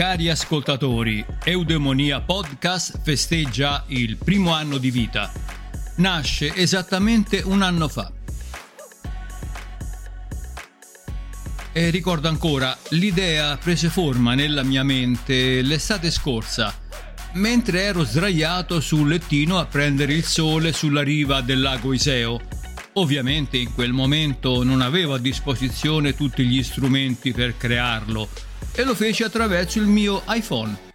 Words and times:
Cari 0.00 0.30
ascoltatori, 0.30 1.22
Eudemonia 1.44 2.22
Podcast 2.22 3.02
festeggia 3.02 3.84
il 3.88 4.16
primo 4.16 4.54
anno 4.54 4.78
di 4.78 4.90
vita. 4.90 5.30
Nasce 5.96 6.54
esattamente 6.54 7.42
un 7.44 7.60
anno 7.60 7.86
fa. 7.86 8.10
E 11.70 11.90
ricordo 11.90 12.28
ancora, 12.28 12.74
l'idea 12.92 13.58
prese 13.58 13.90
forma 13.90 14.32
nella 14.32 14.62
mia 14.62 14.82
mente 14.84 15.60
l'estate 15.60 16.10
scorsa, 16.10 16.74
mentre 17.34 17.82
ero 17.82 18.02
sdraiato 18.02 18.80
sul 18.80 19.06
lettino 19.06 19.58
a 19.58 19.66
prendere 19.66 20.14
il 20.14 20.24
sole 20.24 20.72
sulla 20.72 21.02
riva 21.02 21.42
del 21.42 21.60
lago 21.60 21.92
Iseo. 21.92 22.40
Ovviamente 22.94 23.58
in 23.58 23.74
quel 23.74 23.92
momento 23.92 24.64
non 24.64 24.80
avevo 24.80 25.12
a 25.12 25.18
disposizione 25.18 26.14
tutti 26.14 26.46
gli 26.46 26.62
strumenti 26.62 27.32
per 27.32 27.58
crearlo 27.58 28.48
e 28.72 28.84
lo 28.84 28.94
feci 28.94 29.22
attraverso 29.22 29.78
il 29.78 29.86
mio 29.86 30.22
iPhone. 30.28 30.88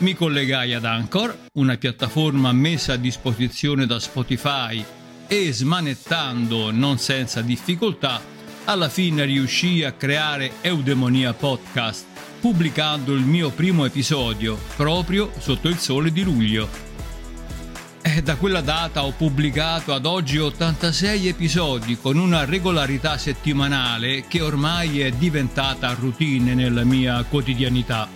Mi 0.00 0.14
collegai 0.14 0.74
ad 0.74 0.84
Anchor, 0.84 1.36
una 1.54 1.76
piattaforma 1.76 2.52
messa 2.52 2.94
a 2.94 2.96
disposizione 2.96 3.86
da 3.86 4.00
Spotify 4.00 4.84
e 5.26 5.52
smanettando 5.52 6.70
non 6.70 6.98
senza 6.98 7.42
difficoltà, 7.42 8.20
alla 8.64 8.88
fine 8.88 9.24
riuscii 9.24 9.84
a 9.84 9.92
creare 9.92 10.52
Eudemonia 10.62 11.32
Podcast 11.32 12.06
pubblicando 12.44 13.14
il 13.14 13.22
mio 13.22 13.48
primo 13.48 13.86
episodio 13.86 14.58
proprio 14.76 15.30
sotto 15.38 15.68
il 15.68 15.78
sole 15.78 16.12
di 16.12 16.22
luglio. 16.22 16.93
E 18.16 18.22
da 18.22 18.36
quella 18.36 18.60
data 18.60 19.04
ho 19.04 19.10
pubblicato 19.10 19.92
ad 19.92 20.06
oggi 20.06 20.38
86 20.38 21.26
episodi 21.26 21.98
con 22.00 22.16
una 22.16 22.44
regolarità 22.44 23.18
settimanale 23.18 24.26
che 24.28 24.40
ormai 24.40 25.00
è 25.00 25.10
diventata 25.10 25.92
routine 25.98 26.54
nella 26.54 26.84
mia 26.84 27.24
quotidianità. 27.24 28.08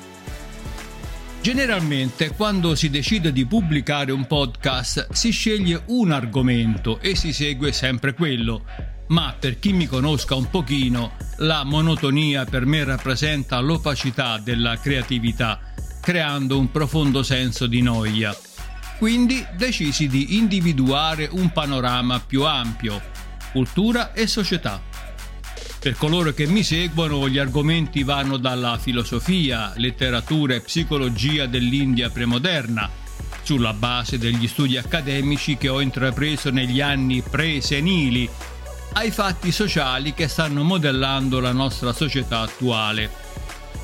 Generalmente 1.43 2.31
quando 2.31 2.77
si 2.77 2.91
decide 2.91 3.33
di 3.33 3.45
pubblicare 3.45 4.13
un 4.13 4.29
podcast 4.29 5.11
si 5.11 5.33
sceglie 5.33 5.83
un 5.87 6.13
argomento 6.13 7.01
e 7.01 7.17
si 7.17 7.33
segue 7.33 7.73
sempre 7.73 8.15
quello, 8.15 8.67
ma 9.09 9.35
per 9.37 9.59
chi 9.59 9.73
mi 9.73 9.87
conosca 9.87 10.37
un 10.37 10.49
pochino, 10.49 11.15
la 11.39 11.65
monotonia 11.65 12.45
per 12.45 12.67
me 12.67 12.85
rappresenta 12.85 13.59
l'opacità 13.59 14.39
della 14.39 14.79
creatività, 14.79 15.59
creando 16.01 16.57
un 16.57 16.71
profondo 16.71 17.25
senso 17.25 17.67
di 17.67 17.83
noia. 17.83 18.33
Quindi 18.99 19.47
decisi 19.57 20.09
di 20.09 20.37
individuare 20.37 21.29
un 21.31 21.51
panorama 21.53 22.19
più 22.21 22.45
ampio, 22.45 23.01
cultura 23.53 24.13
e 24.13 24.27
società. 24.27 24.83
Per 25.79 25.95
coloro 25.97 26.33
che 26.33 26.47
mi 26.49 26.65
seguono, 26.65 27.29
gli 27.29 27.39
argomenti 27.39 28.03
vanno 28.03 28.37
dalla 28.39 28.77
filosofia, 28.77 29.73
letteratura 29.77 30.55
e 30.55 30.61
psicologia 30.61 31.47
dell'India 31.47 32.11
premoderna, 32.11 32.91
sulla 33.43 33.73
base 33.73 34.19
degli 34.19 34.49
studi 34.49 34.77
accademici 34.77 35.57
che 35.57 35.69
ho 35.69 35.81
intrapreso 35.81 36.51
negli 36.51 36.81
anni 36.81 37.23
pre-senili 37.23 38.29
ai 38.95 39.11
fatti 39.13 39.53
sociali 39.53 40.13
che 40.13 40.27
stanno 40.27 40.65
modellando 40.65 41.39
la 41.39 41.53
nostra 41.53 41.93
società 41.93 42.41
attuale. 42.41 43.28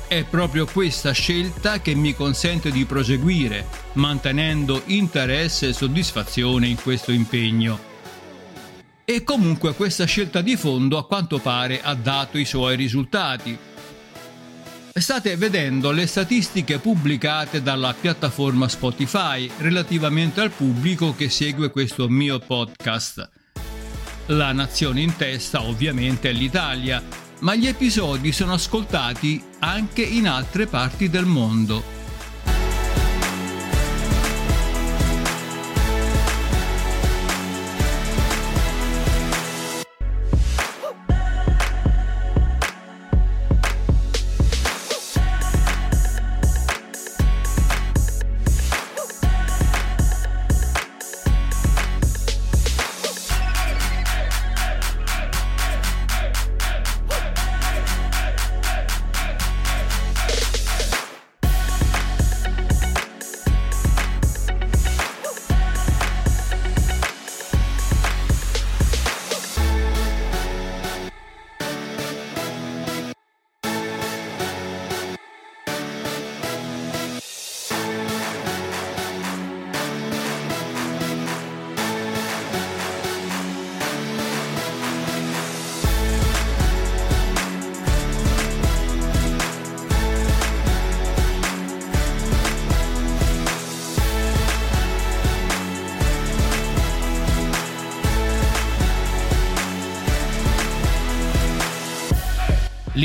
È 0.07 0.23
proprio 0.23 0.67
questa 0.67 1.13
scelta 1.13 1.81
che 1.81 1.95
mi 1.95 2.13
consente 2.13 2.69
di 2.69 2.85
proseguire, 2.85 3.65
mantenendo 3.93 4.83
interesse 4.85 5.69
e 5.69 5.73
soddisfazione 5.73 6.67
in 6.67 6.75
questo 6.79 7.11
impegno. 7.11 7.93
E 9.03 9.23
comunque 9.23 9.73
questa 9.73 10.05
scelta 10.05 10.41
di 10.41 10.55
fondo 10.57 10.99
a 10.99 11.07
quanto 11.07 11.39
pare 11.39 11.81
ha 11.81 11.95
dato 11.95 12.37
i 12.37 12.45
suoi 12.45 12.75
risultati. 12.75 13.57
State 14.93 15.35
vedendo 15.37 15.91
le 15.91 16.05
statistiche 16.05 16.77
pubblicate 16.77 17.63
dalla 17.63 17.93
piattaforma 17.99 18.67
Spotify 18.67 19.49
relativamente 19.57 20.39
al 20.39 20.51
pubblico 20.51 21.15
che 21.15 21.29
segue 21.29 21.71
questo 21.71 22.07
mio 22.07 22.37
podcast. 22.37 23.27
La 24.27 24.51
nazione 24.53 25.01
in 25.01 25.15
testa 25.15 25.63
ovviamente 25.63 26.29
è 26.29 26.31
l'Italia, 26.31 27.03
ma 27.39 27.55
gli 27.55 27.67
episodi 27.67 28.31
sono 28.31 28.53
ascoltati 28.53 29.43
anche 29.59 30.01
in 30.01 30.27
altre 30.27 30.67
parti 30.67 31.09
del 31.09 31.25
mondo. 31.25 31.94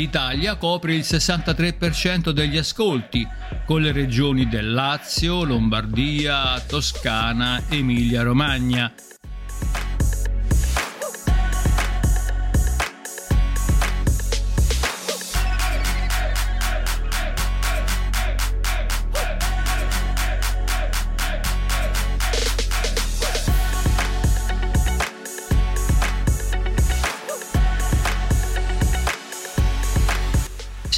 L'Italia 0.01 0.55
copre 0.55 0.95
il 0.95 1.01
63% 1.01 2.31
degli 2.31 2.57
ascolti, 2.57 3.27
con 3.67 3.83
le 3.83 3.91
regioni 3.91 4.49
del 4.49 4.73
Lazio, 4.73 5.43
Lombardia, 5.43 6.59
Toscana, 6.61 7.61
Emilia-Romagna 7.69 8.91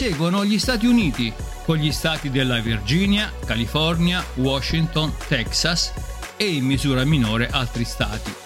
seguono 0.03 0.43
gli 0.43 0.59
Stati 0.59 0.85
Uniti, 0.85 1.31
con 1.63 1.77
gli 1.77 1.89
stati 1.93 2.29
della 2.29 2.59
Virginia, 2.59 3.31
California, 3.45 4.21
Washington, 4.33 5.13
Texas 5.29 5.93
e 6.35 6.43
in 6.43 6.65
misura 6.65 7.05
minore 7.05 7.47
altri 7.49 7.85
stati. 7.85 8.42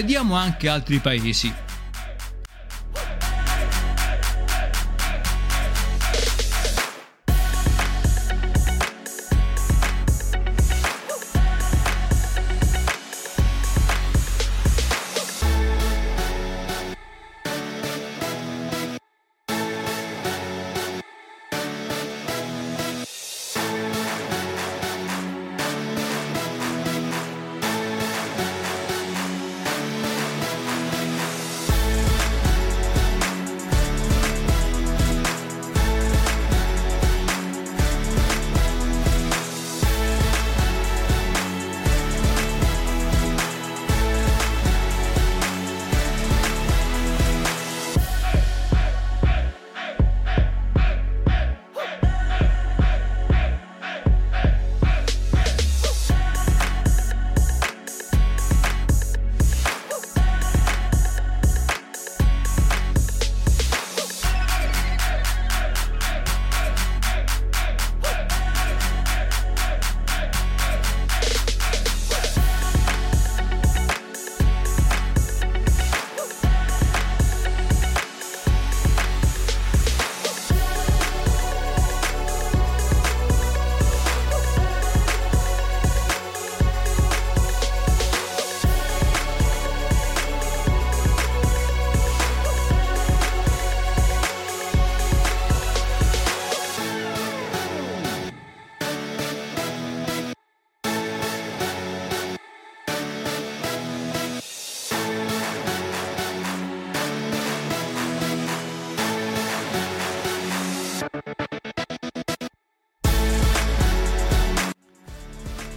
Vediamo 0.00 0.34
anche 0.34 0.66
altri 0.70 0.98
paesi. 0.98 1.69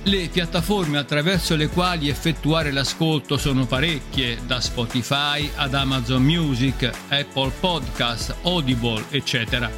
Le 0.05 0.27
piattaforme 0.27 0.97
attraverso 0.97 1.55
le 1.55 1.69
quali 1.69 2.09
effettuare 2.09 2.73
l'ascolto 2.73 3.37
sono 3.37 3.65
parecchie, 3.65 4.37
da 4.45 4.59
Spotify 4.59 5.49
ad 5.55 5.73
Amazon 5.73 6.21
Music, 6.21 6.91
Apple 7.07 7.51
Podcast, 7.57 8.35
Audible, 8.41 9.01
eccetera. 9.09 9.71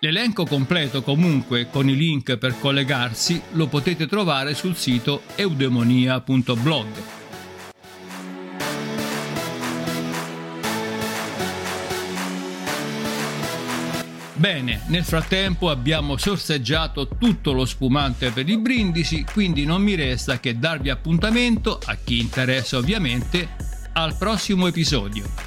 L'elenco 0.00 0.44
completo 0.44 1.00
comunque 1.02 1.70
con 1.70 1.88
i 1.88 1.96
link 1.96 2.36
per 2.36 2.58
collegarsi 2.60 3.40
lo 3.52 3.68
potete 3.68 4.06
trovare 4.06 4.52
sul 4.52 4.76
sito 4.76 5.22
eudemonia.blog. 5.34 7.15
Bene, 14.36 14.82
nel 14.88 15.02
frattempo 15.02 15.70
abbiamo 15.70 16.18
sorseggiato 16.18 17.08
tutto 17.18 17.52
lo 17.52 17.64
spumante 17.64 18.30
per 18.32 18.46
i 18.46 18.58
brindisi, 18.58 19.24
quindi 19.32 19.64
non 19.64 19.80
mi 19.80 19.94
resta 19.94 20.38
che 20.38 20.58
darvi 20.58 20.90
appuntamento, 20.90 21.80
a 21.82 21.96
chi 21.96 22.20
interessa 22.20 22.76
ovviamente, 22.76 23.48
al 23.94 24.14
prossimo 24.18 24.66
episodio. 24.66 25.45